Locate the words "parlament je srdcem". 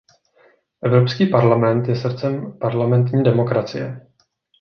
1.25-2.57